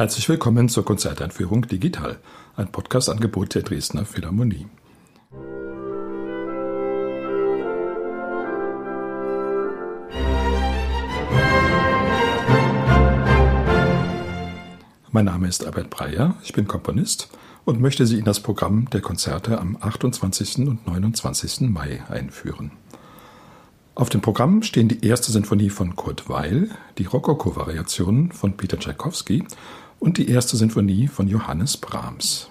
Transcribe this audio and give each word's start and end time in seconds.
Herzlich 0.00 0.30
willkommen 0.30 0.70
zur 0.70 0.82
Konzerteinführung 0.82 1.66
Digital, 1.66 2.20
ein 2.56 2.72
Podcast-Angebot 2.72 3.54
der 3.54 3.60
Dresdner 3.60 4.06
Philharmonie. 4.06 4.66
Mein 15.10 15.26
Name 15.26 15.48
ist 15.48 15.66
Albert 15.66 15.90
Breyer, 15.90 16.34
ich 16.42 16.54
bin 16.54 16.66
Komponist 16.66 17.28
und 17.66 17.78
möchte 17.82 18.06
Sie 18.06 18.18
in 18.18 18.24
das 18.24 18.40
Programm 18.40 18.88
der 18.88 19.02
Konzerte 19.02 19.60
am 19.60 19.76
28. 19.78 20.66
und 20.66 20.86
29. 20.86 21.68
Mai 21.68 22.02
einführen. 22.08 22.70
Auf 23.94 24.08
dem 24.08 24.22
Programm 24.22 24.62
stehen 24.62 24.88
die 24.88 25.04
erste 25.06 25.30
Sinfonie 25.30 25.68
von 25.68 25.94
Kurt 25.94 26.30
Weil, 26.30 26.70
die 26.96 27.04
Rokoko-Variationen 27.04 28.32
von 28.32 28.56
Peter 28.56 28.78
Tschaikowski 28.78 29.44
und 30.00 30.18
die 30.18 30.28
erste 30.28 30.56
Sinfonie 30.56 31.06
von 31.06 31.28
Johannes 31.28 31.76
Brahms. 31.76 32.50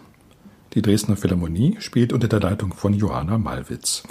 Die 0.73 0.81
Dresdner 0.81 1.17
Philharmonie 1.17 1.77
spielt 1.80 2.13
unter 2.13 2.27
der 2.27 2.39
Leitung 2.39 2.73
von 2.73 2.94
Johanna 2.94 3.38
Malwitz. 3.38 4.03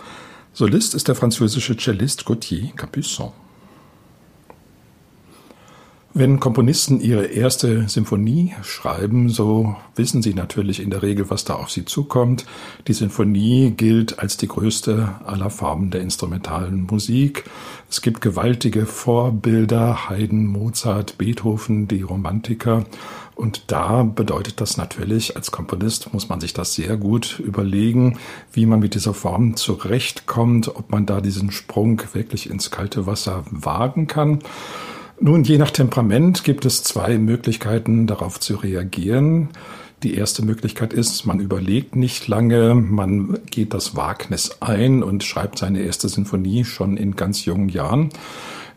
Solist 0.53 0.95
ist 0.95 1.09
der 1.09 1.15
französische 1.15 1.77
Cellist 1.77 2.25
Gauthier 2.25 2.73
Capuçon. 2.77 3.33
Wenn 6.19 6.41
Komponisten 6.41 7.01
ihre 7.01 7.27
erste 7.27 7.89
Symphonie 7.89 8.53
schreiben, 8.65 9.29
so 9.29 9.77
wissen 9.95 10.21
sie 10.21 10.35
natürlich 10.35 10.81
in 10.81 10.91
der 10.91 11.05
Regel, 11.05 11.31
was 11.31 11.45
da 11.45 11.55
auf 11.55 11.71
sie 11.71 11.85
zukommt. 11.85 12.45
Die 12.89 12.93
Sinfonie 12.93 13.71
gilt 13.71 14.19
als 14.19 14.37
die 14.37 14.49
größte 14.49 15.15
aller 15.25 15.49
Formen 15.49 15.93
der 15.93 16.01
instrumentalen 16.01 16.89
Musik. 16.91 17.45
Es 17.89 18.03
gibt 18.03 18.21
gewaltige 18.21 18.85
Vorbilder, 18.85 20.11
Haydn, 20.11 20.47
Mozart, 20.47 21.19
Beethoven, 21.19 21.87
die 21.87 22.03
Romantiker. 22.03 22.85
Und 23.37 23.71
da 23.71 24.03
bedeutet 24.03 24.61
das 24.61 24.77
natürlich, 24.77 25.37
als 25.37 25.53
Komponist 25.53 26.13
muss 26.13 26.29
man 26.29 26.41
sich 26.41 26.53
das 26.53 26.75
sehr 26.75 26.97
gut 26.97 27.39
überlegen, 27.39 28.19
wie 28.53 28.67
man 28.67 28.81
mit 28.81 28.97
dieser 28.97 29.15
Form 29.15 29.55
zurechtkommt, 29.55 30.67
ob 30.67 30.91
man 30.91 31.07
da 31.07 31.21
diesen 31.21 31.53
Sprung 31.53 32.03
wirklich 32.13 32.51
ins 32.51 32.73
kalte 32.73 33.07
Wasser 33.07 33.45
wagen 33.53 34.09
kann. 34.09 34.41
Nun, 35.21 35.43
je 35.43 35.59
nach 35.59 35.73
Temperament 35.73 36.45
gibt 36.45 36.65
es 36.65 36.85
zwei 36.85 37.19
Möglichkeiten, 37.19 38.07
darauf 38.07 38.39
zu 38.39 38.55
reagieren. 38.55 39.49
Die 40.05 40.15
erste 40.15 40.45
Möglichkeit 40.45 40.93
ist, 40.93 41.27
man 41.27 41.41
überlegt 41.41 41.97
nicht 41.97 42.29
lange, 42.29 42.77
man 42.77 43.37
geht 43.51 43.75
das 43.75 43.97
Wagnis 43.97 44.59
ein 44.61 45.03
und 45.03 45.25
schreibt 45.25 45.59
seine 45.59 45.81
erste 45.81 46.09
Sinfonie 46.09 46.65
schon 46.65 46.97
in 46.97 47.17
ganz 47.17 47.45
jungen 47.45 47.69
Jahren. 47.69 48.11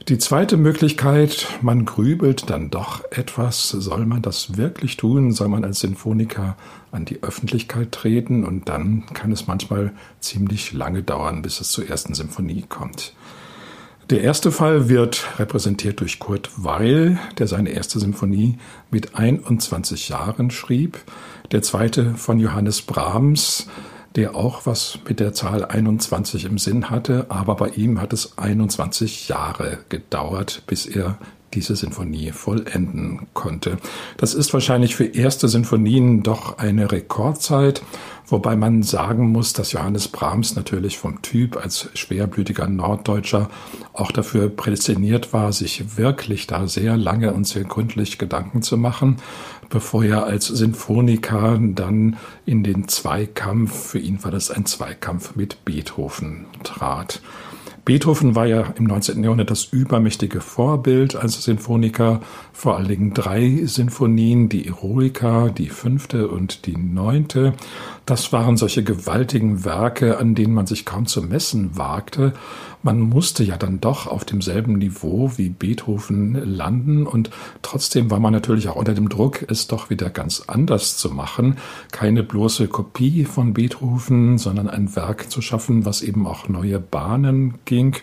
Die 0.08 0.18
zweite 0.18 0.58
Möglichkeit, 0.58 1.48
man 1.62 1.86
grübelt 1.86 2.50
dann 2.50 2.72
doch 2.72 3.04
etwas. 3.12 3.70
Soll 3.70 4.08
man 4.08 4.24
das 4.24 4.58
wirklich 4.58 4.98
tun? 4.98 5.32
Soll 5.34 5.48
man 5.48 5.64
als 5.64 5.82
Sinfoniker 5.82 6.58
an 6.92 7.06
die 7.06 7.22
Öffentlichkeit 7.22 7.92
treten? 7.92 8.44
Und 8.44 8.68
dann 8.68 9.04
kann 9.14 9.32
es 9.32 9.46
manchmal 9.46 9.92
ziemlich 10.20 10.74
lange 10.74 11.04
dauern, 11.04 11.44
bis 11.44 11.62
es 11.62 11.70
zur 11.70 11.88
ersten 11.88 12.16
Sinfonie 12.16 12.66
kommt. 12.68 13.14
Der 14.12 14.20
erste 14.20 14.52
Fall 14.52 14.90
wird 14.90 15.40
repräsentiert 15.40 16.02
durch 16.02 16.20
Kurt 16.20 16.50
Weil, 16.58 17.18
der 17.38 17.48
seine 17.48 17.70
erste 17.70 17.98
Symphonie 17.98 18.58
mit 18.90 19.16
21 19.16 20.10
Jahren 20.10 20.52
schrieb. 20.52 21.00
Der 21.54 21.62
zweite 21.62 22.16
von 22.16 22.38
Johannes 22.38 22.82
Brahms, 22.82 23.68
der 24.18 24.36
auch 24.36 24.66
was 24.66 25.00
mit 25.08 25.22
der 25.22 25.32
Zahl 25.32 25.64
21 25.64 26.44
im 26.44 26.58
Sinn 26.58 26.90
hatte, 26.90 27.28
aber 27.30 27.56
bei 27.56 27.70
ihm 27.70 28.02
hat 28.02 28.12
es 28.12 28.38
21 28.38 29.30
Jahre 29.30 29.78
gedauert, 29.88 30.64
bis 30.68 30.86
er 30.88 31.18
diese 31.54 31.76
Sinfonie 31.76 32.32
vollenden 32.32 33.28
konnte. 33.34 33.78
Das 34.18 34.34
ist 34.34 34.54
wahrscheinlich 34.54 34.96
für 34.96 35.06
erste 35.06 35.48
Sinfonien 35.48 36.24
doch 36.24 36.58
eine 36.58 36.92
Rekordzeit, 36.92 37.82
wobei 38.28 38.56
man 38.56 38.84
sagen 38.84 39.30
muss, 39.32 39.54
dass 39.54 39.72
Johannes 39.74 40.08
Brahms 40.08 40.56
natürlich 40.56 40.98
vom 40.98 41.22
Typ 41.22 41.58
als 41.58 41.90
schwerblütiger 41.94 42.68
Norddeutscher 42.68 43.50
auch 43.94 44.12
dafür 44.12 44.50
prädestiniert 44.50 45.34
war, 45.34 45.52
sich 45.54 45.98
wirklich 45.98 46.48
da 46.48 46.68
sehr 46.68 46.98
lange 46.98 47.34
und 47.34 47.48
sehr 47.48 47.64
gründlich 47.64 48.18
Gedanken 48.18 48.62
zu 48.62 48.78
machen, 48.78 49.18
bevor 49.70 50.04
er 50.04 50.26
als 50.26 50.48
Sinfoniker 50.48 51.60
dann 51.62 52.18
in 52.46 52.64
den 52.64 52.88
Zweikampf, 52.88 53.90
für 53.92 54.00
ihn 54.00 54.24
war 54.24 54.32
das 54.32 54.52
ein 54.52 54.66
Zweikampf 54.66 55.36
mit 55.36 55.66
Beethoven 55.66 56.46
trat. 56.64 57.22
Beethoven 57.84 58.36
war 58.36 58.46
ja 58.46 58.74
im 58.78 58.84
19. 58.84 59.24
Jahrhundert 59.24 59.50
das 59.50 59.66
übermächtige 59.66 60.40
Vorbild 60.40 61.16
als 61.16 61.44
Sinfoniker, 61.44 62.22
vor 62.54 62.78
allen 62.78 62.88
Dingen 62.88 63.14
drei 63.16 63.62
Sinfonien, 63.66 64.50
die 64.50 64.68
Eroica, 64.68 65.50
die 65.50 65.70
fünfte 65.70 66.28
und 66.28 66.68
die 66.68 66.78
neunte. 66.78 67.54
Das 68.06 68.32
waren 68.32 68.56
solche 68.58 68.84
gewaltigen 68.84 69.66
Werke, 69.66 70.20
an 70.20 70.36
denen 70.36 70.54
man 70.54 70.68
sich 70.68 70.86
kaum 70.86 71.08
zu 71.08 71.24
messen 71.24 71.76
wagte. 71.76 72.34
Man 72.84 73.00
musste 73.00 73.44
ja 73.44 73.58
dann 73.58 73.80
doch 73.80 74.08
auf 74.08 74.26
demselben 74.26 74.80
Niveau 74.80 75.32
wie 75.36 75.50
Beethoven 75.50 76.34
landen 76.34 77.06
und 77.06 77.30
trotzdem 77.62 78.10
war 78.10 78.20
man 78.20 78.34
natürlich 78.34 78.70
auch 78.70 78.76
unter 78.76 78.96
dem 78.96 79.08
Druck, 79.08 79.46
es 79.50 79.68
doch 79.68 79.92
wieder 79.92 80.10
ganz 80.10 80.44
anders 80.48 80.98
zu 80.98 81.12
machen. 81.12 81.58
Keine 81.92 82.24
bloße 82.24 82.68
Kopie 82.68 83.26
von 83.26 83.54
Beethoven, 83.54 84.40
sondern 84.40 84.68
ein 84.68 84.96
Werk 84.96 85.30
zu 85.30 85.42
schaffen, 85.42 85.86
was 85.86 86.02
eben 86.02 86.26
auch 86.26 86.50
neue 86.50 86.80
Bahnen 86.80 87.54
ging. 87.72 87.96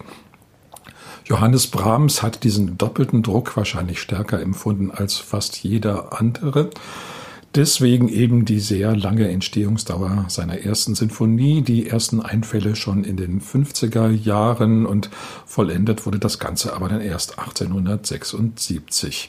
Johannes 1.26 1.66
Brahms 1.66 2.22
hat 2.22 2.42
diesen 2.42 2.78
doppelten 2.78 3.22
Druck 3.22 3.54
wahrscheinlich 3.54 4.00
stärker 4.00 4.40
empfunden 4.40 4.90
als 4.90 5.18
fast 5.18 5.62
jeder 5.62 6.18
andere. 6.18 6.70
Deswegen 7.54 8.08
eben 8.08 8.46
die 8.46 8.60
sehr 8.60 8.96
lange 8.96 9.28
Entstehungsdauer 9.28 10.24
seiner 10.28 10.58
ersten 10.60 10.94
Sinfonie, 10.94 11.60
die 11.60 11.86
ersten 11.86 12.22
Einfälle 12.22 12.76
schon 12.76 13.04
in 13.04 13.16
den 13.16 13.42
50er 13.42 14.10
Jahren 14.10 14.86
und 14.86 15.10
vollendet 15.44 16.06
wurde 16.06 16.18
das 16.18 16.38
Ganze 16.38 16.74
aber 16.74 16.88
dann 16.88 17.02
erst 17.02 17.38
1876. 17.38 19.28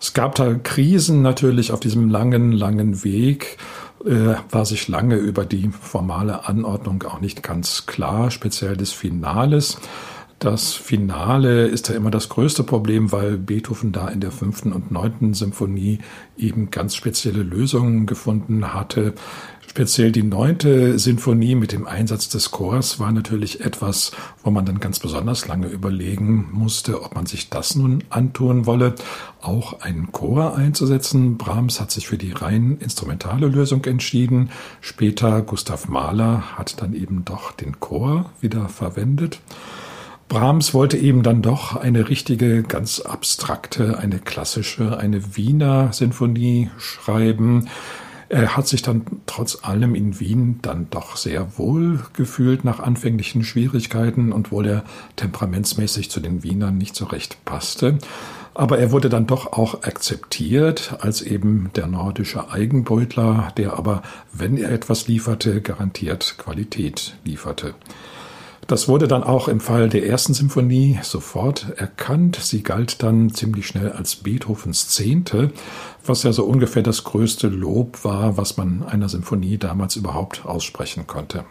Es 0.00 0.12
gab 0.12 0.34
da 0.34 0.54
Krisen 0.54 1.22
natürlich 1.22 1.72
auf 1.72 1.80
diesem 1.80 2.10
langen, 2.10 2.52
langen 2.52 3.04
Weg 3.04 3.56
war 4.04 4.64
sich 4.64 4.88
lange 4.88 5.16
über 5.16 5.44
die 5.44 5.70
formale 5.70 6.48
Anordnung 6.48 7.02
auch 7.02 7.20
nicht 7.20 7.42
ganz 7.42 7.86
klar, 7.86 8.30
speziell 8.30 8.76
des 8.76 8.92
Finales. 8.92 9.78
Das 10.38 10.72
Finale 10.74 11.66
ist 11.66 11.88
ja 11.88 11.96
immer 11.96 12.12
das 12.12 12.28
größte 12.28 12.62
Problem, 12.62 13.10
weil 13.10 13.36
Beethoven 13.36 13.90
da 13.90 14.06
in 14.06 14.20
der 14.20 14.30
fünften 14.30 14.72
und 14.72 14.92
neunten 14.92 15.34
Symphonie 15.34 15.98
eben 16.36 16.70
ganz 16.70 16.94
spezielle 16.94 17.42
Lösungen 17.42 18.06
gefunden 18.06 18.72
hatte. 18.72 19.14
Speziell 19.68 20.10
die 20.10 20.22
neunte 20.22 20.98
Sinfonie 20.98 21.54
mit 21.54 21.72
dem 21.72 21.86
Einsatz 21.86 22.30
des 22.30 22.50
Chors 22.50 22.98
war 22.98 23.12
natürlich 23.12 23.60
etwas, 23.60 24.12
wo 24.42 24.50
man 24.50 24.64
dann 24.64 24.80
ganz 24.80 24.98
besonders 24.98 25.46
lange 25.46 25.68
überlegen 25.68 26.48
musste, 26.52 27.02
ob 27.02 27.14
man 27.14 27.26
sich 27.26 27.50
das 27.50 27.76
nun 27.76 28.02
antun 28.08 28.64
wolle, 28.64 28.94
auch 29.42 29.82
einen 29.82 30.10
Chor 30.10 30.56
einzusetzen. 30.56 31.36
Brahms 31.36 31.80
hat 31.80 31.92
sich 31.92 32.08
für 32.08 32.16
die 32.16 32.32
rein 32.32 32.78
instrumentale 32.80 33.46
Lösung 33.46 33.84
entschieden. 33.84 34.50
Später 34.80 35.42
Gustav 35.42 35.86
Mahler 35.86 36.56
hat 36.56 36.80
dann 36.80 36.94
eben 36.94 37.26
doch 37.26 37.52
den 37.52 37.78
Chor 37.78 38.30
wieder 38.40 38.70
verwendet. 38.70 39.38
Brahms 40.28 40.72
wollte 40.72 40.96
eben 40.96 41.22
dann 41.22 41.42
doch 41.42 41.76
eine 41.76 42.08
richtige, 42.08 42.62
ganz 42.62 43.00
abstrakte, 43.00 43.98
eine 43.98 44.18
klassische, 44.18 44.98
eine 44.98 45.36
Wiener 45.36 45.92
Sinfonie 45.92 46.70
schreiben. 46.78 47.68
Er 48.30 48.56
hat 48.56 48.68
sich 48.68 48.82
dann 48.82 49.06
trotz 49.24 49.60
allem 49.62 49.94
in 49.94 50.20
Wien 50.20 50.58
dann 50.60 50.88
doch 50.90 51.16
sehr 51.16 51.56
wohl 51.56 52.00
gefühlt 52.12 52.62
nach 52.62 52.78
anfänglichen 52.78 53.42
Schwierigkeiten 53.42 54.32
und 54.32 54.52
wohl 54.52 54.66
er 54.66 54.84
temperamentsmäßig 55.16 56.10
zu 56.10 56.20
den 56.20 56.42
Wienern 56.42 56.76
nicht 56.76 56.94
so 56.94 57.06
recht 57.06 57.42
passte. 57.46 57.96
Aber 58.52 58.78
er 58.78 58.90
wurde 58.90 59.08
dann 59.08 59.26
doch 59.26 59.52
auch 59.52 59.82
akzeptiert 59.84 60.96
als 61.00 61.22
eben 61.22 61.70
der 61.74 61.86
nordische 61.86 62.50
Eigenbeutler, 62.50 63.52
der 63.56 63.74
aber, 63.74 64.02
wenn 64.32 64.58
er 64.58 64.72
etwas 64.72 65.06
lieferte, 65.08 65.62
garantiert 65.62 66.34
Qualität 66.38 67.16
lieferte. 67.24 67.74
Das 68.68 68.86
wurde 68.86 69.08
dann 69.08 69.24
auch 69.24 69.48
im 69.48 69.60
Fall 69.60 69.88
der 69.88 70.06
ersten 70.06 70.34
Symphonie 70.34 70.98
sofort 71.02 71.72
erkannt. 71.78 72.36
Sie 72.36 72.62
galt 72.62 73.02
dann 73.02 73.30
ziemlich 73.30 73.66
schnell 73.66 73.92
als 73.92 74.16
Beethovens 74.16 74.90
Zehnte, 74.90 75.52
was 76.04 76.22
ja 76.22 76.34
so 76.34 76.44
ungefähr 76.44 76.82
das 76.82 77.02
größte 77.02 77.48
Lob 77.48 78.04
war, 78.04 78.36
was 78.36 78.58
man 78.58 78.82
einer 78.82 79.08
Symphonie 79.08 79.56
damals 79.56 79.96
überhaupt 79.96 80.44
aussprechen 80.44 81.06
konnte. 81.06 81.46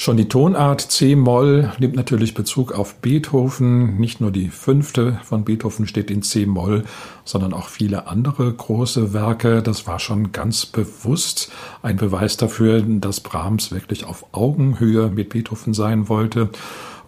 Schon 0.00 0.16
die 0.16 0.28
Tonart 0.28 0.80
C-Moll 0.80 1.72
nimmt 1.80 1.96
natürlich 1.96 2.32
Bezug 2.32 2.70
auf 2.70 3.00
Beethoven. 3.00 3.96
Nicht 3.98 4.20
nur 4.20 4.30
die 4.30 4.48
fünfte 4.48 5.18
von 5.24 5.44
Beethoven 5.44 5.88
steht 5.88 6.08
in 6.12 6.22
C-Moll, 6.22 6.84
sondern 7.24 7.52
auch 7.52 7.68
viele 7.68 8.06
andere 8.06 8.52
große 8.52 9.12
Werke. 9.12 9.60
Das 9.60 9.88
war 9.88 9.98
schon 9.98 10.30
ganz 10.30 10.66
bewusst 10.66 11.50
ein 11.82 11.96
Beweis 11.96 12.36
dafür, 12.36 12.80
dass 12.80 13.18
Brahms 13.18 13.72
wirklich 13.72 14.04
auf 14.04 14.24
Augenhöhe 14.30 15.08
mit 15.08 15.30
Beethoven 15.30 15.74
sein 15.74 16.08
wollte. 16.08 16.50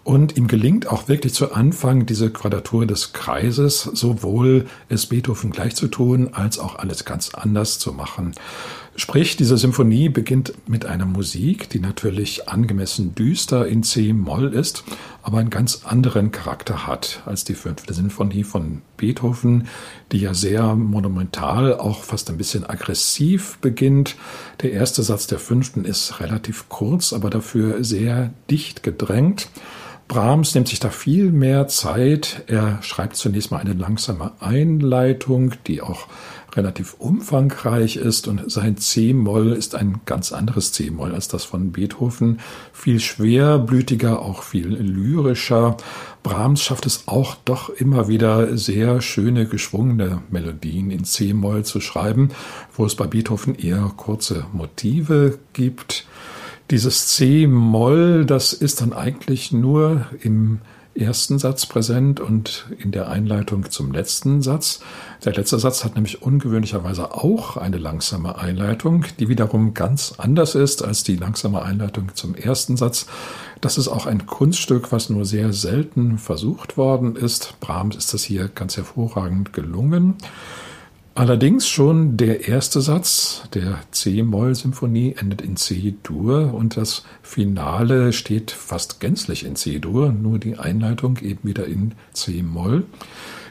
Und 0.03 0.35
ihm 0.35 0.47
gelingt 0.47 0.87
auch 0.87 1.07
wirklich 1.07 1.33
zu 1.33 1.53
Anfang 1.53 2.05
diese 2.05 2.29
Quadratur 2.31 2.87
des 2.87 3.13
Kreises, 3.13 3.83
sowohl 3.83 4.65
es 4.89 5.05
Beethoven 5.05 5.51
gleich 5.51 5.75
zu 5.75 5.87
tun, 5.87 6.31
als 6.33 6.59
auch 6.59 6.75
alles 6.75 7.05
ganz 7.05 7.35
anders 7.35 7.79
zu 7.79 7.93
machen. 7.93 8.33
Sprich, 9.01 9.35
diese 9.35 9.57
Symphonie 9.57 10.09
beginnt 10.09 10.53
mit 10.67 10.85
einer 10.85 11.07
Musik, 11.07 11.67
die 11.71 11.79
natürlich 11.79 12.47
angemessen 12.47 13.15
düster 13.15 13.65
in 13.65 13.81
C-Moll 13.81 14.53
ist, 14.53 14.83
aber 15.23 15.39
einen 15.39 15.49
ganz 15.49 15.85
anderen 15.85 16.29
Charakter 16.29 16.85
hat 16.85 17.23
als 17.25 17.43
die 17.43 17.55
fünfte 17.55 17.95
Sinfonie 17.95 18.43
von 18.43 18.83
Beethoven, 18.97 19.67
die 20.11 20.19
ja 20.19 20.35
sehr 20.35 20.75
monumental, 20.75 21.73
auch 21.79 22.03
fast 22.03 22.29
ein 22.29 22.37
bisschen 22.37 22.63
aggressiv 22.63 23.57
beginnt. 23.57 24.17
Der 24.61 24.71
erste 24.71 25.01
Satz 25.01 25.25
der 25.25 25.39
fünften 25.39 25.83
ist 25.83 26.19
relativ 26.19 26.69
kurz, 26.69 27.11
aber 27.11 27.31
dafür 27.31 27.83
sehr 27.83 28.31
dicht 28.51 28.83
gedrängt. 28.83 29.49
Brahms 30.11 30.53
nimmt 30.53 30.67
sich 30.67 30.81
da 30.81 30.89
viel 30.89 31.31
mehr 31.31 31.69
Zeit. 31.69 32.43
Er 32.47 32.83
schreibt 32.83 33.15
zunächst 33.15 33.49
mal 33.49 33.59
eine 33.59 33.71
langsame 33.71 34.33
Einleitung, 34.41 35.53
die 35.67 35.81
auch 35.81 36.07
relativ 36.55 36.95
umfangreich 36.99 37.95
ist 37.95 38.27
und 38.27 38.51
sein 38.51 38.77
C-Moll 38.77 39.53
ist 39.53 39.75
ein 39.75 40.01
ganz 40.05 40.31
anderes 40.31 40.71
C-Moll 40.71 41.13
als 41.13 41.27
das 41.27 41.43
von 41.43 41.71
Beethoven. 41.71 42.39
Viel 42.73 42.99
schwerblütiger, 42.99 44.21
auch 44.21 44.43
viel 44.43 44.67
lyrischer. 44.67 45.77
Brahms 46.23 46.61
schafft 46.61 46.85
es 46.85 47.07
auch 47.07 47.35
doch 47.45 47.69
immer 47.69 48.07
wieder 48.07 48.57
sehr 48.57 49.01
schöne 49.01 49.47
geschwungene 49.47 50.21
Melodien 50.29 50.91
in 50.91 51.03
C-Moll 51.03 51.63
zu 51.65 51.81
schreiben, 51.81 52.29
wo 52.75 52.85
es 52.85 52.95
bei 52.95 53.07
Beethoven 53.07 53.55
eher 53.55 53.91
kurze 53.95 54.45
Motive 54.53 55.39
gibt. 55.53 56.05
Dieses 56.69 57.07
C-Moll, 57.07 58.25
das 58.25 58.53
ist 58.53 58.81
dann 58.81 58.93
eigentlich 58.93 59.51
nur 59.51 60.05
im 60.21 60.59
ersten 61.01 61.39
Satz 61.39 61.65
präsent 61.65 62.19
und 62.19 62.67
in 62.77 62.91
der 62.91 63.09
Einleitung 63.09 63.69
zum 63.69 63.91
letzten 63.91 64.41
Satz. 64.41 64.81
Der 65.25 65.33
letzte 65.33 65.59
Satz 65.59 65.83
hat 65.83 65.95
nämlich 65.95 66.21
ungewöhnlicherweise 66.21 67.13
auch 67.13 67.57
eine 67.57 67.77
langsame 67.77 68.37
Einleitung, 68.37 69.05
die 69.19 69.27
wiederum 69.27 69.73
ganz 69.73 70.15
anders 70.17 70.55
ist 70.55 70.83
als 70.83 71.03
die 71.03 71.15
langsame 71.15 71.61
Einleitung 71.61 72.15
zum 72.15 72.35
ersten 72.35 72.77
Satz. 72.77 73.07
Das 73.61 73.77
ist 73.77 73.87
auch 73.87 74.05
ein 74.05 74.25
Kunststück, 74.25 74.91
was 74.91 75.09
nur 75.09 75.25
sehr 75.25 75.53
selten 75.53 76.17
versucht 76.17 76.77
worden 76.77 77.15
ist. 77.15 77.59
Brahms 77.59 77.95
ist 77.95 78.13
das 78.13 78.23
hier 78.23 78.47
ganz 78.47 78.77
hervorragend 78.77 79.53
gelungen. 79.53 80.15
Allerdings 81.13 81.67
schon 81.67 82.15
der 82.15 82.47
erste 82.47 82.79
Satz 82.79 83.43
der 83.53 83.79
C-Moll-Symphonie 83.91 85.15
endet 85.19 85.41
in 85.41 85.57
C-Dur 85.57 86.53
und 86.53 86.77
das 86.77 87.03
Finale 87.21 88.13
steht 88.13 88.51
fast 88.51 89.01
gänzlich 89.01 89.45
in 89.45 89.57
C-Dur, 89.57 90.13
nur 90.13 90.39
die 90.39 90.57
Einleitung 90.57 91.17
eben 91.17 91.49
wieder 91.49 91.65
in 91.65 91.95
C-Moll. 92.13 92.85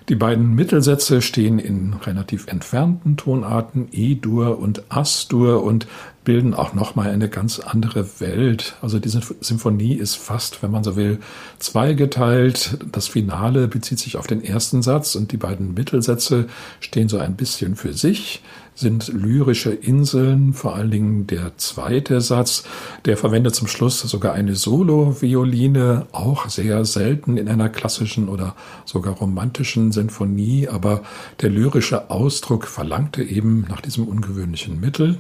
Die 0.09 0.15
beiden 0.15 0.55
Mittelsätze 0.55 1.21
stehen 1.21 1.59
in 1.59 1.93
relativ 1.93 2.47
entfernten 2.47 3.19
Tonarten 3.19 3.89
E-Dur 3.93 4.59
und 4.59 4.85
As-Dur 4.89 5.63
und 5.63 5.87
bilden 6.25 6.55
auch 6.55 6.75
nochmal 6.75 7.11
eine 7.11 7.29
ganz 7.29 7.61
andere 7.61 8.21
Welt. 8.21 8.77
Also 8.83 8.99
diese 8.99 9.21
Symphonie 9.41 9.95
ist 9.95 10.17
fast, 10.17 10.63
wenn 10.63 10.71
man 10.71 10.85
so 10.85 10.97
will, 10.97 11.19
zweigeteilt. 11.59 12.79
Das 12.93 13.09
Finale 13.09 13.69
bezieht 13.69 13.99
sich 13.99 14.17
auf 14.17 14.27
den 14.27 14.45
ersten 14.45 14.83
Satz 14.83 15.15
und 15.15 15.33
die 15.33 15.39
beiden 15.39 15.75
Mittelsätze 15.75 16.47
stehen 16.81 17.09
so 17.09 17.19
ein 17.19 17.37
bisschen 17.37 17.77
für 17.77 17.95
sich 17.95 18.43
sind 18.81 19.09
lyrische 19.09 19.71
Inseln, 19.71 20.55
vor 20.55 20.75
allen 20.75 20.91
Dingen 20.91 21.27
der 21.27 21.57
zweite 21.59 22.21
Satz, 22.21 22.65
der 23.05 23.17
verwendet 23.17 23.55
zum 23.55 23.69
Schluss 23.69 24.01
sogar 24.01 24.33
eine 24.33 24.55
Solo-Violine, 24.55 26.07
auch 26.13 26.49
sehr 26.49 26.85
selten 26.87 27.37
in 27.37 27.49
einer 27.49 27.69
klassischen 27.69 28.29
oder 28.29 28.57
sogar 28.87 29.15
romantischen 29.15 29.93
Sinfonie, 29.93 30.69
aber 30.69 31.03
der 31.41 31.51
lyrische 31.51 32.11
Ausdruck 32.11 32.67
verlangte 32.67 33.23
eben 33.23 33.67
nach 33.69 33.83
diesem 33.83 34.09
ungewöhnlichen 34.09 34.81
Mittel. 34.81 35.19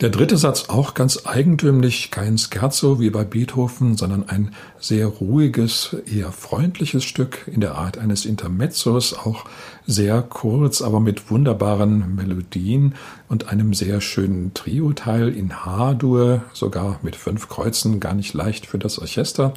Der 0.00 0.08
dritte 0.08 0.36
Satz 0.36 0.70
auch 0.70 0.94
ganz 0.94 1.20
eigentümlich, 1.24 2.10
kein 2.10 2.36
Scherzo 2.36 2.98
wie 2.98 3.10
bei 3.10 3.22
Beethoven, 3.22 3.96
sondern 3.96 4.28
ein 4.28 4.50
sehr 4.80 5.06
ruhiges, 5.06 5.96
eher 6.12 6.32
freundliches 6.32 7.04
Stück 7.04 7.46
in 7.46 7.60
der 7.60 7.76
Art 7.76 7.96
eines 7.96 8.26
Intermezzos, 8.26 9.14
auch 9.14 9.44
sehr 9.86 10.20
kurz, 10.22 10.82
aber 10.82 10.98
mit 10.98 11.30
wunderbaren 11.30 12.16
Melodien 12.16 12.96
und 13.28 13.48
einem 13.48 13.72
sehr 13.72 14.00
schönen 14.00 14.52
Trio-Teil 14.52 15.28
in 15.28 15.64
H-Dur, 15.64 16.42
sogar 16.52 16.98
mit 17.02 17.14
fünf 17.14 17.48
Kreuzen, 17.48 18.00
gar 18.00 18.14
nicht 18.14 18.34
leicht 18.34 18.66
für 18.66 18.78
das 18.78 18.98
Orchester 18.98 19.54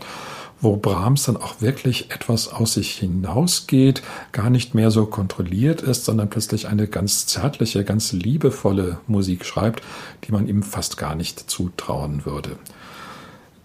wo 0.59 0.77
Brahms 0.77 1.23
dann 1.23 1.37
auch 1.37 1.61
wirklich 1.61 2.11
etwas 2.11 2.51
aus 2.51 2.73
sich 2.73 2.91
hinausgeht, 2.93 4.01
gar 4.31 4.49
nicht 4.49 4.73
mehr 4.73 4.91
so 4.91 5.05
kontrolliert 5.05 5.81
ist, 5.81 6.05
sondern 6.05 6.29
plötzlich 6.29 6.67
eine 6.67 6.87
ganz 6.87 7.27
zärtliche, 7.27 7.83
ganz 7.83 8.11
liebevolle 8.11 8.99
Musik 9.07 9.45
schreibt, 9.45 9.83
die 10.23 10.31
man 10.31 10.47
ihm 10.47 10.63
fast 10.63 10.97
gar 10.97 11.15
nicht 11.15 11.49
zutrauen 11.49 12.25
würde. 12.25 12.57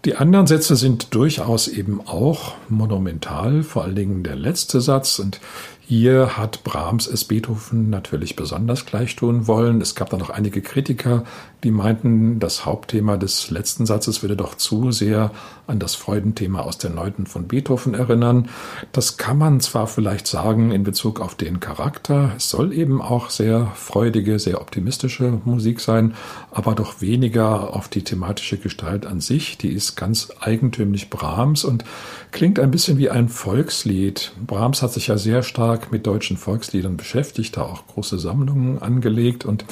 Die 0.05 0.17
anderen 0.17 0.47
Sätze 0.47 0.75
sind 0.75 1.15
durchaus 1.15 1.69
eben 1.69 2.05
auch 2.05 2.55
monumental, 2.67 3.63
vor 3.63 3.85
allen 3.85 3.95
Dingen 3.95 4.23
der 4.23 4.35
letzte 4.35 4.81
Satz. 4.81 5.17
Und 5.17 5.39
hier 5.85 6.37
hat 6.37 6.63
Brahms 6.63 7.07
es 7.07 7.25
Beethoven 7.25 7.89
natürlich 7.89 8.35
besonders 8.35 8.85
gleich 8.85 9.15
tun 9.15 9.47
wollen. 9.47 9.81
Es 9.81 9.95
gab 9.95 10.09
da 10.09 10.17
noch 10.17 10.29
einige 10.29 10.61
Kritiker, 10.61 11.23
die 11.63 11.71
meinten, 11.71 12.39
das 12.39 12.65
Hauptthema 12.65 13.17
des 13.17 13.49
letzten 13.49 13.85
Satzes 13.85 14.21
würde 14.21 14.35
doch 14.35 14.55
zu 14.55 14.91
sehr 14.91 15.31
an 15.65 15.79
das 15.79 15.95
Freudenthema 15.95 16.59
aus 16.59 16.77
der 16.77 16.89
Neunten 16.89 17.25
von 17.25 17.47
Beethoven 17.47 17.93
erinnern. 17.93 18.49
Das 18.91 19.17
kann 19.17 19.37
man 19.37 19.61
zwar 19.61 19.87
vielleicht 19.87 20.27
sagen 20.27 20.71
in 20.71 20.83
Bezug 20.83 21.21
auf 21.21 21.35
den 21.35 21.61
Charakter, 21.61 22.31
es 22.35 22.49
soll 22.49 22.73
eben 22.73 23.01
auch 23.01 23.29
sehr 23.29 23.71
freudige, 23.75 24.39
sehr 24.39 24.59
optimistische 24.59 25.39
Musik 25.45 25.79
sein, 25.79 26.15
aber 26.51 26.75
doch 26.75 27.01
weniger 27.01 27.73
auf 27.73 27.87
die 27.87 28.03
thematische 28.03 28.57
Gestalt 28.57 29.05
an 29.05 29.21
sich. 29.21 29.57
Die 29.57 29.71
ist 29.71 29.95
ganz 29.95 30.29
eigentümlich 30.39 31.09
Brahms 31.09 31.63
und 31.63 31.85
klingt 32.31 32.59
ein 32.59 32.71
bisschen 32.71 32.97
wie 32.97 33.09
ein 33.09 33.29
Volkslied. 33.29 34.33
Brahms 34.45 34.81
hat 34.81 34.91
sich 34.91 35.07
ja 35.07 35.17
sehr 35.17 35.43
stark 35.43 35.72
mit 35.91 36.07
deutschen 36.07 36.37
Volksliedern 36.37 36.97
beschäftigt, 36.97 37.57
da 37.57 37.63
auch 37.63 37.87
große 37.87 38.19
Sammlungen 38.19 38.81
angelegt 38.81 39.45
und 39.45 39.65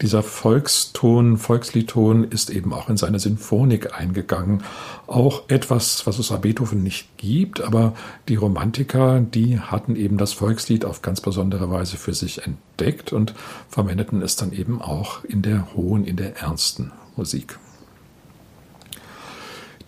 dieser 0.00 0.22
Volkston 0.22 1.36
Volksliedton 1.36 2.24
ist 2.24 2.50
eben 2.50 2.72
auch 2.72 2.88
in 2.88 2.96
seine 2.96 3.18
Sinfonik 3.18 3.98
eingegangen. 3.98 4.62
Auch 5.06 5.42
etwas, 5.48 6.06
was 6.06 6.18
es 6.18 6.28
bei 6.28 6.36
Beethoven 6.36 6.82
nicht 6.82 7.16
gibt, 7.16 7.60
aber 7.60 7.94
die 8.28 8.36
Romantiker, 8.36 9.20
die 9.20 9.60
hatten 9.60 9.96
eben 9.96 10.18
das 10.18 10.32
Volkslied 10.32 10.84
auf 10.84 11.02
ganz 11.02 11.20
besondere 11.20 11.70
Weise 11.70 11.96
für 11.96 12.14
sich 12.14 12.42
entdeckt 12.42 13.12
und 13.12 13.34
verwendeten 13.68 14.22
es 14.22 14.36
dann 14.36 14.52
eben 14.52 14.80
auch 14.80 15.24
in 15.24 15.42
der 15.42 15.74
hohen, 15.74 16.04
in 16.04 16.16
der 16.16 16.36
ernsten 16.36 16.92
Musik. 17.16 17.58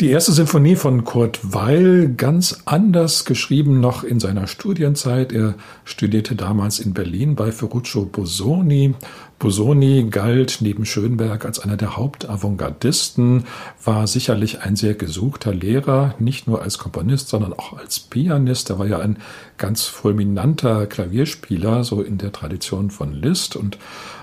Die 0.02 0.10
erste 0.10 0.32
Sinfonie 0.32 0.76
von 0.76 1.04
Kurt 1.04 1.38
Weil, 1.42 2.10
ganz 2.18 2.60
anders 2.66 3.24
geschrieben 3.24 3.80
noch 3.80 4.04
in 4.04 4.20
seiner 4.20 4.46
Studienzeit. 4.46 5.32
Er 5.32 5.54
studierte 5.86 6.36
damals 6.36 6.80
in 6.80 6.92
Berlin 6.92 7.34
bei 7.34 7.50
Ferruccio 7.50 8.04
Bosoni. 8.04 8.94
Bosoni 9.38 10.08
galt 10.10 10.58
neben 10.60 10.84
Schönberg 10.84 11.46
als 11.46 11.60
einer 11.60 11.78
der 11.78 11.96
Hauptavantgardisten, 11.96 13.44
war 13.82 14.06
sicherlich 14.06 14.60
ein 14.60 14.76
sehr 14.76 14.92
gesuchter 14.92 15.54
Lehrer, 15.54 16.14
nicht 16.18 16.46
nur 16.46 16.60
als 16.60 16.76
Komponist, 16.76 17.30
sondern 17.30 17.54
auch 17.54 17.72
als 17.78 17.98
Pianist. 17.98 18.68
Er 18.68 18.78
war 18.78 18.86
ja 18.86 18.98
ein 18.98 19.16
ganz 19.56 19.84
fulminanter 19.84 20.86
Klavierspieler, 20.86 21.84
so 21.84 22.02
in 22.02 22.18
der 22.18 22.32
Tradition 22.32 22.90
von 22.90 23.14
Liszt 23.14 23.56
und 23.56 23.78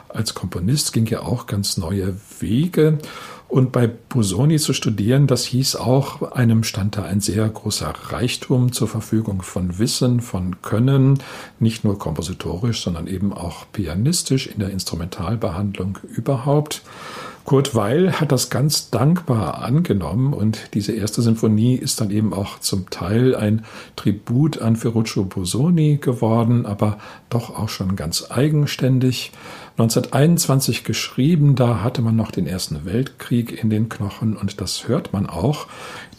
als 0.07 0.35
Komponist 0.35 0.93
ging 0.93 1.07
er 1.07 1.25
auch 1.25 1.47
ganz 1.47 1.77
neue 1.77 2.15
Wege. 2.39 2.99
Und 3.53 3.71
bei 3.71 3.85
Busoni 3.85 4.57
zu 4.57 4.73
studieren, 4.73 5.27
das 5.27 5.45
hieß 5.45 5.75
auch, 5.75 6.31
einem 6.31 6.63
stand 6.63 6.97
da 6.97 7.03
ein 7.03 7.21
sehr 7.21 7.47
großer 7.47 7.93
Reichtum 8.09 8.71
zur 8.71 8.87
Verfügung 8.87 9.43
von 9.43 9.77
Wissen, 9.77 10.21
von 10.21 10.63
Können, 10.63 11.19
nicht 11.59 11.83
nur 11.83 11.99
kompositorisch, 11.99 12.81
sondern 12.81 13.05
eben 13.05 13.31
auch 13.31 13.67
pianistisch 13.71 14.47
in 14.47 14.57
der 14.57 14.71
Instrumentalbehandlung 14.71 15.99
überhaupt. 16.15 16.81
Kurt 17.45 17.75
Weil 17.75 18.13
hat 18.19 18.31
das 18.31 18.49
ganz 18.49 18.89
dankbar 18.89 19.61
angenommen 19.61 20.33
und 20.33 20.73
diese 20.73 20.93
erste 20.93 21.21
Sinfonie 21.21 21.75
ist 21.75 22.01
dann 22.01 22.09
eben 22.09 22.33
auch 22.33 22.59
zum 22.59 22.89
Teil 22.89 23.35
ein 23.35 23.65
Tribut 23.95 24.61
an 24.61 24.77
Ferruccio 24.77 25.25
Busoni 25.25 25.97
geworden, 25.97 26.65
aber 26.65 26.97
doch 27.29 27.55
auch 27.55 27.69
schon 27.69 27.95
ganz 27.95 28.31
eigenständig. 28.31 29.31
1921 29.75 30.83
geschrieben, 30.83 31.55
da 31.55 31.81
hatte 31.81 32.03
man 32.03 32.15
noch 32.15 32.29
den 32.29 32.45
Ersten 32.45 32.85
Weltkrieg 32.85 33.63
in 33.63 33.71
den 33.71 33.89
Knochen 33.89 34.37
und 34.37 34.61
das 34.61 34.87
hört 34.87 35.13
man 35.13 35.25
auch. 35.25 35.65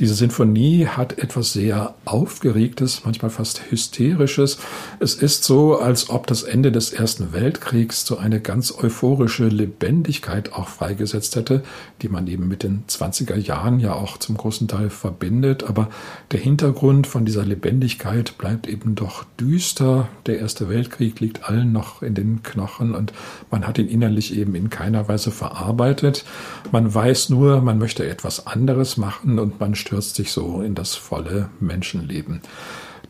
Diese 0.01 0.15
Sinfonie 0.15 0.89
hat 0.89 1.19
etwas 1.19 1.53
sehr 1.53 1.95
Aufgeregtes, 2.05 3.03
manchmal 3.05 3.31
fast 3.31 3.71
Hysterisches. 3.71 4.59
Es 4.99 5.15
ist 5.15 5.45
so, 5.45 5.79
als 5.79 6.11
ob 6.11 6.27
das 6.27 6.43
Ende 6.43 6.73
des 6.73 6.93
Ersten 6.93 7.33
Weltkriegs 7.33 8.05
so 8.05 8.19
eine 8.19 8.41
ganz 8.41 8.75
euphorische 8.77 9.47
Lebendigkeit 9.47 10.53
auch 10.53 10.67
freigesetzt 10.67 11.37
hätte, 11.37 11.63
die 12.03 12.09
man 12.09 12.27
eben 12.27 12.49
mit 12.49 12.65
den 12.65 12.83
20er 12.89 13.37
Jahren 13.37 13.79
ja 13.79 13.95
auch 13.95 14.19
zum 14.19 14.37
großen 14.37 14.67
Teil 14.67 14.91
verbindet. 14.91 15.63
Aber 15.63 15.91
der 16.33 16.41
Hintergrund 16.41 17.07
von 17.07 17.25
dieser 17.25 17.45
Lebendigkeit 17.45 18.37
bleibt 18.37 18.67
eben 18.67 18.97
doch 18.97 19.25
düster. 19.39 20.09
Der 20.27 20.41
Erste 20.41 20.69
Weltkrieg 20.69 21.21
liegt 21.21 21.49
allen 21.49 21.71
noch 21.71 22.03
in 22.03 22.17
den 22.17 22.43
Knochen 22.43 22.97
und 22.97 23.13
man 23.55 23.69
hat 23.69 23.79
ihn 23.79 23.87
innerlich 23.87 24.37
eben 24.37 24.57
in 24.57 24.69
keiner 24.69 25.07
Weise 25.07 25.31
verarbeitet. 25.31 26.25
Man 26.73 26.93
weiß 26.93 27.29
nur, 27.31 27.61
man 27.61 27.79
möchte 27.79 28.05
etwas 28.05 28.49
anderes 28.49 28.97
machen 28.97 29.39
und 29.39 29.61
man 29.61 29.77
stürzt 29.77 30.17
sich 30.17 30.33
so 30.33 30.61
in 30.61 30.75
das 30.75 30.97
volle 30.97 31.51
Menschenleben. 31.61 32.41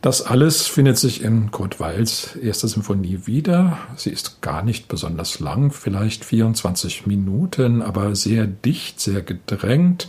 Das 0.03 0.21
alles 0.21 0.67
findet 0.67 0.99
sich 0.99 1.25
in 1.25 1.51
Kurt 1.51 1.81
Weils 1.81 2.37
erster 2.37 2.69
Symphonie 2.69 3.21
wieder. 3.25 3.79
Sie 3.97 4.11
ist 4.11 4.43
gar 4.43 4.63
nicht 4.63 4.87
besonders 4.87 5.41
lang, 5.41 5.71
vielleicht 5.71 6.27
24 6.27 7.07
Minuten, 7.07 7.81
aber 7.81 8.15
sehr 8.15 8.47
dicht, 8.47 9.01
sehr 9.01 9.23
gedrängt. 9.23 10.09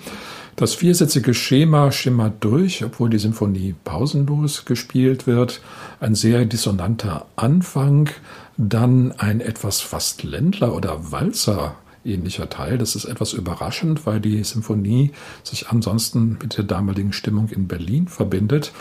Das 0.57 0.73
viersätzige 0.73 1.33
Schema 1.33 1.91
schimmert 1.91 2.41
durch, 2.43 2.83
obwohl 2.83 3.09
die 3.09 3.19
Symphonie 3.19 3.75
pausenlos 3.83 4.63
gespielt 4.63 5.27
wird. 5.27 5.61
Ein 5.99 6.15
sehr 6.15 6.45
dissonanter 6.45 7.25
Anfang, 7.35 8.09
dann 8.57 9.11
ein 9.13 9.41
etwas 9.41 9.81
fast 9.81 10.23
Ländler 10.23 10.73
oder 10.73 11.11
Walzer 11.11 11.75
ähnlicher 12.05 12.49
Teil. 12.49 12.77
Das 12.77 12.95
ist 12.95 13.05
etwas 13.05 13.33
überraschend, 13.33 14.05
weil 14.05 14.21
die 14.21 14.43
Symphonie 14.43 15.11
sich 15.43 15.69
ansonsten 15.69 16.37
mit 16.41 16.57
der 16.57 16.63
damaligen 16.63 17.13
Stimmung 17.13 17.49
in 17.49 17.67
Berlin 17.67 18.07
verbindet. 18.07 18.71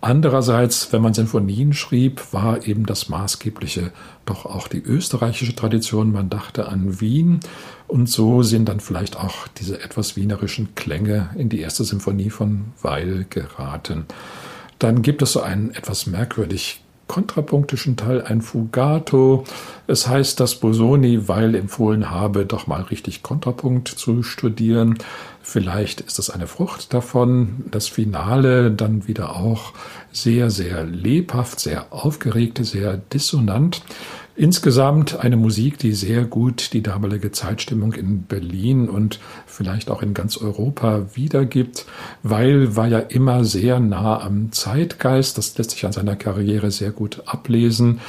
Andererseits, 0.00 0.92
wenn 0.92 1.00
man 1.00 1.14
Sinfonien 1.14 1.72
schrieb, 1.72 2.32
war 2.32 2.66
eben 2.66 2.86
das 2.86 3.08
Maßgebliche 3.08 3.92
doch 4.26 4.46
auch 4.46 4.66
die 4.66 4.82
österreichische 4.82 5.54
Tradition. 5.54 6.10
Man 6.10 6.28
dachte 6.28 6.68
an 6.68 7.00
Wien 7.00 7.38
und 7.86 8.08
so 8.08 8.42
sind 8.42 8.68
dann 8.68 8.80
vielleicht 8.80 9.16
auch 9.16 9.46
diese 9.46 9.80
etwas 9.80 10.16
wienerischen 10.16 10.74
Klänge 10.74 11.30
in 11.36 11.48
die 11.48 11.60
erste 11.60 11.84
Symphonie 11.84 12.30
von 12.30 12.72
Weil 12.82 13.26
geraten. 13.30 14.06
Dann 14.80 15.02
gibt 15.02 15.22
es 15.22 15.32
so 15.32 15.40
einen 15.40 15.70
etwas 15.70 16.08
merkwürdig 16.08 16.82
kontrapunktischen 17.12 17.98
Teil 17.98 18.22
ein 18.22 18.40
Fugato. 18.40 19.44
Es 19.86 20.08
heißt, 20.08 20.40
dass 20.40 20.54
Bosoni 20.54 21.28
weil 21.28 21.54
empfohlen 21.54 22.10
habe, 22.10 22.46
doch 22.46 22.66
mal 22.66 22.80
richtig 22.80 23.22
Kontrapunkt 23.22 23.86
zu 23.88 24.22
studieren. 24.22 24.96
Vielleicht 25.42 26.00
ist 26.00 26.18
es 26.18 26.30
eine 26.30 26.46
Frucht 26.46 26.94
davon. 26.94 27.64
Das 27.70 27.86
Finale 27.86 28.70
dann 28.70 29.06
wieder 29.08 29.36
auch 29.36 29.74
sehr, 30.10 30.50
sehr 30.50 30.84
lebhaft, 30.84 31.60
sehr 31.60 31.92
aufgeregt, 31.92 32.60
sehr 32.62 32.96
dissonant. 32.96 33.82
Insgesamt 34.34 35.20
eine 35.20 35.36
Musik, 35.36 35.76
die 35.76 35.92
sehr 35.92 36.24
gut 36.24 36.72
die 36.72 36.82
damalige 36.82 37.32
Zeitstimmung 37.32 37.92
in 37.92 38.22
Berlin 38.22 38.88
und 38.88 39.20
vielleicht 39.46 39.90
auch 39.90 40.00
in 40.02 40.14
ganz 40.14 40.38
Europa 40.38 41.04
wiedergibt, 41.14 41.84
weil 42.22 42.74
war 42.74 42.88
ja 42.88 42.98
immer 42.98 43.44
sehr 43.44 43.78
nah 43.78 44.22
am 44.22 44.50
Zeitgeist. 44.50 45.36
Das 45.36 45.58
lässt 45.58 45.72
sich 45.72 45.84
an 45.84 45.92
seiner 45.92 46.16
Karriere 46.16 46.70
sehr 46.70 46.92
gut 46.92 47.22
ablesen. 47.26 48.00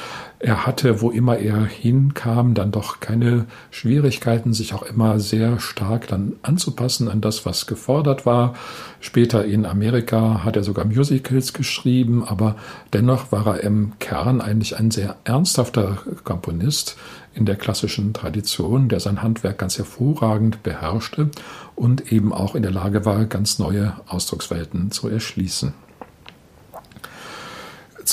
Er 0.44 0.66
hatte, 0.66 1.00
wo 1.00 1.10
immer 1.10 1.38
er 1.38 1.64
hinkam, 1.64 2.52
dann 2.52 2.70
doch 2.70 3.00
keine 3.00 3.46
Schwierigkeiten, 3.70 4.52
sich 4.52 4.74
auch 4.74 4.82
immer 4.82 5.18
sehr 5.18 5.58
stark 5.58 6.06
dann 6.06 6.34
anzupassen 6.42 7.08
an 7.08 7.22
das, 7.22 7.46
was 7.46 7.66
gefordert 7.66 8.26
war. 8.26 8.52
Später 9.00 9.46
in 9.46 9.64
Amerika 9.64 10.44
hat 10.44 10.56
er 10.56 10.62
sogar 10.62 10.84
Musicals 10.84 11.54
geschrieben, 11.54 12.22
aber 12.22 12.56
dennoch 12.92 13.32
war 13.32 13.46
er 13.46 13.62
im 13.62 13.94
Kern 14.00 14.42
eigentlich 14.42 14.76
ein 14.78 14.90
sehr 14.90 15.16
ernsthafter 15.24 15.96
Komponist 16.24 16.98
in 17.32 17.46
der 17.46 17.56
klassischen 17.56 18.12
Tradition, 18.12 18.90
der 18.90 19.00
sein 19.00 19.22
Handwerk 19.22 19.56
ganz 19.56 19.78
hervorragend 19.78 20.62
beherrschte 20.62 21.30
und 21.74 22.12
eben 22.12 22.34
auch 22.34 22.54
in 22.54 22.62
der 22.62 22.70
Lage 22.70 23.06
war, 23.06 23.24
ganz 23.24 23.58
neue 23.58 23.94
Ausdruckswelten 24.08 24.90
zu 24.90 25.08
erschließen. 25.08 25.72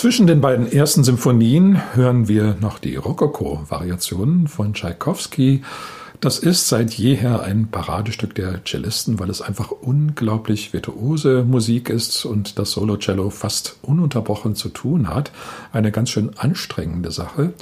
Zwischen 0.02 0.26
den 0.26 0.42
beiden 0.42 0.72
ersten 0.72 1.04
Symphonien 1.04 1.80
hören 1.94 2.28
wir 2.28 2.58
noch 2.60 2.80
die 2.80 2.96
Rokoko-Variationen 2.96 4.48
von 4.48 4.74
Tschaikowski. 4.74 5.62
Das 6.20 6.40
ist 6.40 6.68
seit 6.68 6.92
jeher 6.96 7.44
ein 7.44 7.68
Paradestück 7.68 8.34
der 8.34 8.66
Cellisten, 8.66 9.20
weil 9.20 9.30
es 9.30 9.44
einfach 9.44 9.70
unglaublich 9.70 10.74
virtuose 10.74 11.44
Musik 11.44 11.92
ist 11.92 12.26
und 12.26 12.58
das 12.58 12.72
Solo-Cello 12.72 13.30
fast 13.30 13.78
ununterbrochen 13.84 14.56
zu 14.56 14.70
tun 14.70 15.08
hat. 15.08 15.32
Eine 15.72 15.92
ganz 15.92 16.10
schön 16.10 16.32
anstrengende 16.36 17.12
Sache. 17.12 17.54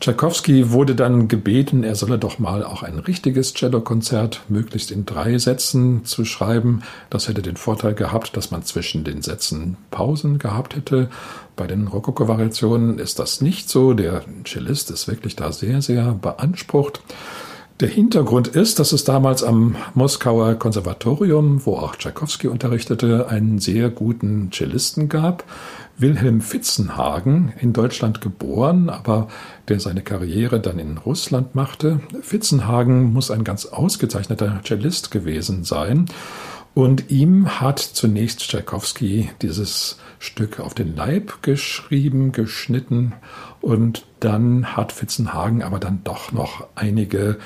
Tchaikovsky 0.00 0.70
wurde 0.70 0.94
dann 0.94 1.26
gebeten, 1.26 1.82
er 1.82 1.96
solle 1.96 2.18
doch 2.18 2.38
mal 2.38 2.62
auch 2.62 2.84
ein 2.84 3.00
richtiges 3.00 3.52
Cellokonzert 3.52 4.42
möglichst 4.48 4.92
in 4.92 5.06
drei 5.06 5.38
Sätzen 5.38 6.04
zu 6.04 6.24
schreiben. 6.24 6.82
Das 7.10 7.26
hätte 7.26 7.42
den 7.42 7.56
Vorteil 7.56 7.94
gehabt, 7.94 8.36
dass 8.36 8.52
man 8.52 8.62
zwischen 8.62 9.02
den 9.02 9.22
Sätzen 9.22 9.76
Pausen 9.90 10.38
gehabt 10.38 10.76
hätte. 10.76 11.08
Bei 11.56 11.66
den 11.66 11.88
Rokoko-Variationen 11.88 13.00
ist 13.00 13.18
das 13.18 13.40
nicht 13.40 13.68
so. 13.68 13.92
Der 13.92 14.22
Cellist 14.46 14.92
ist 14.92 15.08
wirklich 15.08 15.34
da 15.34 15.50
sehr, 15.50 15.82
sehr 15.82 16.12
beansprucht. 16.12 17.00
Der 17.80 17.88
Hintergrund 17.88 18.48
ist, 18.48 18.78
dass 18.80 18.90
es 18.92 19.04
damals 19.04 19.44
am 19.44 19.76
Moskauer 19.94 20.54
Konservatorium, 20.56 21.64
wo 21.64 21.76
auch 21.76 21.94
Tchaikovsky 21.94 22.48
unterrichtete, 22.48 23.28
einen 23.28 23.58
sehr 23.60 23.88
guten 23.88 24.50
Cellisten 24.52 25.08
gab. 25.08 25.44
Wilhelm 25.98 26.40
Fitzenhagen, 26.40 27.52
in 27.60 27.72
Deutschland 27.72 28.20
geboren, 28.20 28.88
aber 28.88 29.28
der 29.68 29.80
seine 29.80 30.02
Karriere 30.02 30.60
dann 30.60 30.78
in 30.78 30.96
Russland 30.96 31.54
machte. 31.54 32.00
Fitzenhagen 32.22 33.12
muss 33.12 33.30
ein 33.30 33.44
ganz 33.44 33.66
ausgezeichneter 33.66 34.60
Cellist 34.64 35.10
gewesen 35.10 35.64
sein. 35.64 36.06
Und 36.74 37.10
ihm 37.10 37.60
hat 37.60 37.80
zunächst 37.80 38.48
Tchaikovsky 38.48 39.30
dieses 39.42 39.98
Stück 40.20 40.60
auf 40.60 40.74
den 40.74 40.94
Leib 40.94 41.42
geschrieben, 41.42 42.30
geschnitten 42.30 43.14
und 43.60 44.06
dann 44.20 44.76
hat 44.76 44.92
Fitzenhagen 44.92 45.62
aber 45.62 45.78
dann 45.78 46.00
doch 46.04 46.32
noch 46.32 46.66
einige 46.74 47.38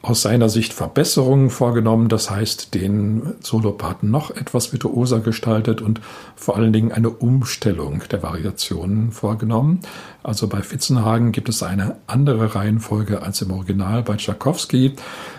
aus 0.00 0.22
seiner 0.22 0.48
Sicht 0.48 0.72
Verbesserungen 0.72 1.50
vorgenommen, 1.50 2.08
das 2.08 2.30
heißt 2.30 2.72
den 2.72 3.34
Soloparten 3.40 4.10
noch 4.10 4.30
etwas 4.30 4.72
virtuoser 4.72 5.20
gestaltet 5.20 5.82
und 5.82 6.00
vor 6.36 6.56
allen 6.56 6.72
Dingen 6.72 6.92
eine 6.92 7.10
Umstellung 7.10 8.02
der 8.10 8.22
Variationen 8.22 9.10
vorgenommen. 9.10 9.80
Also 10.22 10.46
bei 10.46 10.62
Fitzenhagen 10.62 11.32
gibt 11.32 11.48
es 11.48 11.62
eine 11.62 11.96
andere 12.06 12.54
Reihenfolge 12.54 13.22
als 13.22 13.42
im 13.42 13.50
Original 13.50 14.02
bei 14.02 14.16
Tchaikovsky. 14.16 14.94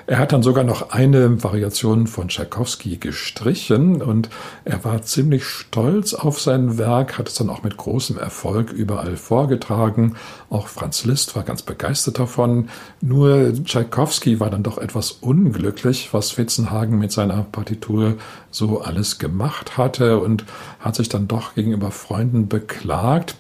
Er 0.08 0.20
hat 0.20 0.34
dann 0.34 0.44
sogar 0.44 0.64
noch 0.64 0.92
eine 0.92 1.42
Variation 1.44 2.06
von 2.08 2.28
Tchaikovsky 2.28 2.98
gestrichen 2.98 4.02
und 4.02 4.30
er 4.66 4.84
war 4.84 5.02
ziemlich 5.04 5.46
stolz 5.46 6.14
auf 6.14 6.42
sein 6.42 6.78
Werk, 6.78 7.18
hat 7.18 7.30
es 7.30 7.36
dann 7.36 7.50
auch 7.50 7.64
mit 7.64 7.78
großem 7.78 8.18
Erfolg 8.18 8.72
überall 8.72 9.16
vorgetragen. 9.16 10.16
Auch 10.50 10.68
Franz 10.68 11.06
Liszt 11.06 11.36
war 11.36 11.44
ganz 11.44 11.62
begeistert 11.62 12.18
davon. 12.18 12.70
Nur 13.02 13.54
Tchaikovsky 13.64 14.40
war 14.40 14.50
dann 14.50 14.64
doch 14.64 14.80
etwas 14.80 15.12
unglücklich, 15.12 16.10
was 16.12 16.32
Fitzenhagen 16.32 16.98
mit 16.98 17.12
seiner 17.12 17.44
Partitur 17.44 18.16
so 18.50 18.82
alles 18.82 19.20
gemacht 19.20 19.78
hatte 19.78 20.20
und 20.20 20.46
hat 20.80 20.96
sich 20.96 21.08
dann 21.08 21.28
doch 21.28 21.54
gegenüber 21.54 21.92
Freunden 21.92 22.48
beklagt 22.48 23.36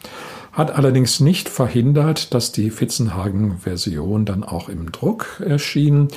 hat 0.51 0.71
allerdings 0.71 1.19
nicht 1.19 1.49
verhindert, 1.49 2.33
dass 2.33 2.51
die 2.51 2.69
Fitzenhagen-Version 2.69 4.25
dann 4.25 4.43
auch 4.43 4.69
im 4.69 4.91
Druck 4.91 5.41
erschien. 5.45 6.07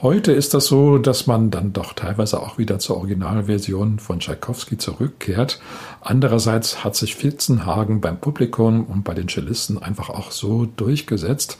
Heute 0.00 0.32
ist 0.32 0.54
das 0.54 0.66
so, 0.66 0.98
dass 0.98 1.26
man 1.26 1.50
dann 1.50 1.72
doch 1.72 1.92
teilweise 1.92 2.40
auch 2.40 2.58
wieder 2.58 2.78
zur 2.78 2.98
Originalversion 2.98 3.98
von 3.98 4.20
Tschaikowski 4.20 4.78
zurückkehrt. 4.78 5.60
Andererseits 6.00 6.84
hat 6.84 6.94
sich 6.94 7.16
Fitzenhagen 7.16 8.00
beim 8.00 8.18
Publikum 8.18 8.84
und 8.84 9.02
bei 9.02 9.14
den 9.14 9.28
Cellisten 9.28 9.82
einfach 9.82 10.10
auch 10.10 10.30
so 10.30 10.66
durchgesetzt. 10.66 11.58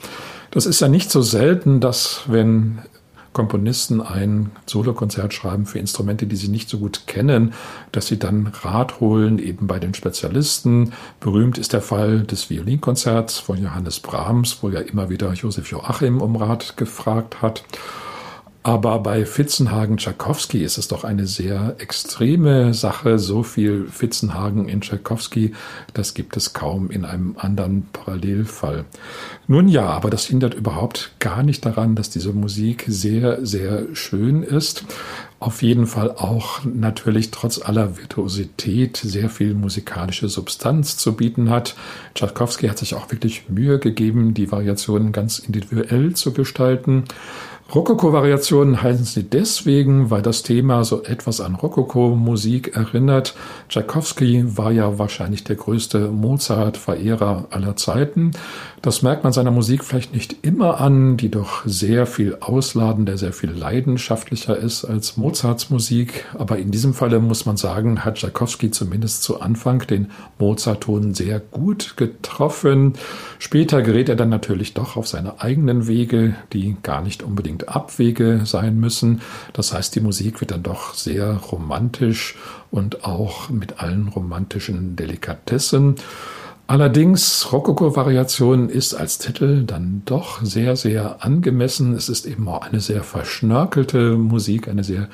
Das 0.50 0.66
ist 0.66 0.80
ja 0.80 0.88
nicht 0.88 1.11
so 1.11 1.20
selten, 1.20 1.80
dass 1.80 2.23
wenn 2.26 2.78
Komponisten 3.32 4.00
ein 4.00 4.50
Solokonzert 4.66 5.35
schreiben 5.35 5.66
für 5.66 5.78
Instrumente, 5.78 6.26
die 6.26 6.37
sie 6.37 6.49
nicht 6.49 6.68
so 6.68 6.78
gut 6.78 7.06
kennen, 7.06 7.52
dass 7.92 8.06
sie 8.06 8.18
dann 8.18 8.52
Rat 8.62 9.00
holen, 9.00 9.38
eben 9.38 9.66
bei 9.66 9.78
den 9.78 9.94
Spezialisten. 9.94 10.92
Berühmt 11.20 11.58
ist 11.58 11.73
der 11.73 11.82
Fall 11.82 12.20
des 12.20 12.50
Violinkonzerts 12.50 13.38
von 13.38 13.62
Johannes 13.62 14.00
Brahms, 14.00 14.58
wo 14.62 14.70
ja 14.70 14.80
immer 14.80 15.11
wieder 15.11 15.32
Josef 15.32 15.70
Joachim 15.70 16.20
um 16.20 16.37
Rat 16.37 16.76
gefragt 16.76 17.42
hat. 17.42 17.64
Aber 18.64 18.98
bei 18.98 19.24
Fitzenhagen 19.24 19.96
Tschaikowski 19.96 20.62
ist 20.62 20.78
es 20.78 20.88
doch 20.88 21.04
eine 21.04 21.26
sehr 21.26 21.76
extreme 21.78 22.74
Sache. 22.74 23.18
So 23.18 23.42
viel 23.42 23.86
Fitzenhagen 23.86 24.68
in 24.68 24.80
Tschaikowski, 24.80 25.52
das 25.94 26.12
gibt 26.12 26.36
es 26.36 26.52
kaum 26.52 26.90
in 26.90 27.04
einem 27.04 27.36
anderen 27.38 27.86
Parallelfall. 27.92 28.84
Nun 29.46 29.68
ja, 29.68 29.86
aber 29.86 30.10
das 30.10 30.26
hindert 30.26 30.54
überhaupt 30.54 31.12
gar 31.20 31.42
nicht 31.42 31.64
daran, 31.64 31.94
dass 31.94 32.10
diese 32.10 32.32
Musik 32.32 32.84
sehr, 32.88 33.44
sehr 33.46 33.94
schön 33.94 34.42
ist. 34.42 34.84
Auf 35.40 35.62
jeden 35.62 35.86
Fall 35.86 36.10
auch 36.10 36.64
natürlich 36.64 37.30
trotz 37.30 37.62
aller 37.62 37.96
Virtuosität 37.96 38.96
sehr 38.96 39.30
viel 39.30 39.54
musikalische 39.54 40.28
Substanz 40.28 40.96
zu 40.96 41.14
bieten 41.14 41.48
hat. 41.48 41.76
Tschaikowski 42.16 42.66
hat 42.66 42.78
sich 42.78 42.96
auch 42.96 43.12
wirklich 43.12 43.48
Mühe 43.48 43.78
gegeben, 43.78 44.34
die 44.34 44.50
Variationen 44.50 45.12
ganz 45.12 45.38
individuell 45.38 46.14
zu 46.14 46.32
gestalten. 46.32 47.04
Rokoko-Variationen 47.70 48.82
heißen 48.82 49.04
sie 49.04 49.25
deswegen, 49.25 50.08
weil 50.08 50.22
das 50.22 50.42
Thema 50.42 50.84
so 50.84 51.02
etwas 51.02 51.42
an 51.42 51.54
Rokoko-Musik 51.54 52.75
erinnert. 52.75 53.34
Tchaikovsky 53.68 54.56
war 54.56 54.72
ja 54.72 54.98
wahrscheinlich 54.98 55.44
der 55.44 55.56
größte 55.56 56.08
Mozart-Verehrer 56.08 57.48
aller 57.50 57.76
Zeiten. 57.76 58.30
Das 58.80 59.02
merkt 59.02 59.22
man 59.22 59.34
seiner 59.34 59.50
Musik 59.50 59.84
vielleicht 59.84 60.14
nicht 60.14 60.46
immer 60.46 60.80
an, 60.80 61.18
die 61.18 61.30
doch 61.30 61.66
sehr 61.66 62.06
viel 62.06 62.38
ausladender, 62.40 63.18
sehr 63.18 63.34
viel 63.34 63.50
leidenschaftlicher 63.50 64.56
ist 64.56 64.87
als 64.87 65.18
Mozarts 65.18 65.68
Musik. 65.68 66.25
Aber 66.38 66.56
in 66.56 66.70
diesem 66.70 66.94
Falle 66.94 67.18
muss 67.18 67.44
man 67.44 67.58
sagen, 67.58 68.02
hat 68.02 68.14
Tchaikovsky 68.14 68.70
zumindest 68.70 69.25
zu 69.25 69.42
Anfang 69.42 69.80
den 69.80 70.10
Mozart-Ton 70.38 71.12
sehr 71.12 71.38
gut 71.38 71.98
getroffen. 71.98 72.94
Später 73.38 73.82
gerät 73.82 74.08
er 74.08 74.16
dann 74.16 74.30
natürlich 74.30 74.72
doch 74.72 74.96
auf 74.96 75.06
seine 75.06 75.42
eigenen 75.42 75.87
Wege, 75.87 76.34
die 76.54 76.76
gar 76.82 77.02
nicht 77.02 77.22
unbedingt 77.22 77.57
unbedingt 77.58 77.68
Abwege 77.68 78.40
sein 78.44 78.78
müssen. 78.78 79.20
Das 79.52 79.72
heißt, 79.72 79.94
die 79.94 80.00
Musik 80.00 80.40
wird 80.40 80.50
dann 80.50 80.62
doch 80.62 80.94
sehr 80.94 81.34
romantisch 81.34 82.36
und 82.70 83.04
auch 83.04 83.50
mit 83.50 83.80
allen 83.80 84.08
romantischen 84.08 84.96
Delikatessen. 84.96 85.96
Allerdings, 86.66 87.50
Rokoko-Variation 87.50 88.68
ist 88.68 88.92
als 88.92 89.16
Titel 89.18 89.64
dann 89.64 90.02
doch 90.04 90.42
sehr, 90.42 90.76
sehr 90.76 91.24
angemessen. 91.24 91.94
Es 91.94 92.10
ist 92.10 92.26
eben 92.26 92.46
auch 92.46 92.60
eine 92.60 92.80
sehr 92.80 93.02
verschnörkelte 93.02 94.16
Musik, 94.16 94.68
eine 94.68 94.84
sehr 94.84 95.08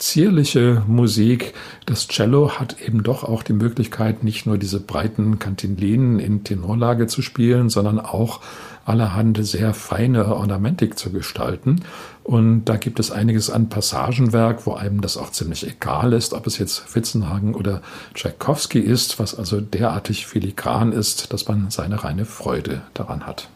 zierliche 0.00 0.82
Musik. 0.86 1.54
Das 1.86 2.08
Cello 2.08 2.58
hat 2.58 2.80
eben 2.80 3.02
doch 3.02 3.22
auch 3.22 3.42
die 3.42 3.52
Möglichkeit, 3.52 4.24
nicht 4.24 4.46
nur 4.46 4.58
diese 4.58 4.80
breiten 4.80 5.38
Kantilenen 5.38 6.18
in 6.18 6.42
Tenorlage 6.42 7.06
zu 7.06 7.22
spielen, 7.22 7.68
sondern 7.68 8.00
auch 8.00 8.40
allerhand 8.84 9.44
sehr 9.46 9.74
feine 9.74 10.34
Ornamentik 10.34 10.98
zu 10.98 11.10
gestalten. 11.12 11.82
Und 12.24 12.64
da 12.64 12.76
gibt 12.76 12.98
es 12.98 13.10
einiges 13.10 13.50
an 13.50 13.68
Passagenwerk, 13.68 14.66
wo 14.66 14.74
einem 14.74 15.00
das 15.00 15.16
auch 15.16 15.30
ziemlich 15.30 15.66
egal 15.66 16.12
ist, 16.12 16.32
ob 16.32 16.46
es 16.46 16.58
jetzt 16.58 16.78
Fitzenhagen 16.78 17.54
oder 17.54 17.82
Tchaikovsky 18.14 18.80
ist, 18.80 19.18
was 19.18 19.34
also 19.34 19.60
derartig 19.60 20.26
filigran 20.26 20.92
ist, 20.92 21.32
dass 21.32 21.46
man 21.46 21.70
seine 21.70 22.02
reine 22.02 22.24
Freude 22.24 22.82
daran 22.94 23.26
hat. 23.26 23.48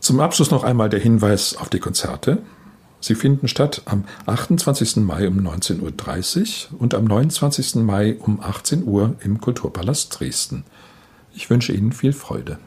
Zum 0.00 0.20
Abschluss 0.20 0.52
noch 0.52 0.62
einmal 0.62 0.88
der 0.88 1.00
Hinweis 1.00 1.56
auf 1.56 1.68
die 1.68 1.80
Konzerte. 1.80 2.38
Sie 3.00 3.14
finden 3.14 3.48
statt 3.48 3.82
am 3.84 4.04
28. 4.26 4.96
Mai 4.96 5.28
um 5.28 5.38
19.30 5.38 6.72
Uhr 6.72 6.80
und 6.80 6.94
am 6.94 7.04
29. 7.04 7.76
Mai 7.76 8.16
um 8.18 8.40
18 8.40 8.84
Uhr 8.84 9.14
im 9.22 9.40
Kulturpalast 9.40 10.18
Dresden. 10.18 10.64
Ich 11.34 11.50
wünsche 11.50 11.72
Ihnen 11.72 11.92
viel 11.92 12.12
Freude. 12.12 12.58